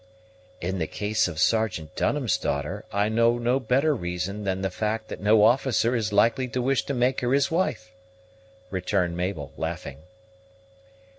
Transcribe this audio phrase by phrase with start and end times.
[0.61, 5.09] "In the case of Sergeant Dunham's daughter, I know no better reason than the fact
[5.09, 7.91] that no officer is likely to wish to make her his wife,"
[8.71, 9.99] returned Mabel, laughing.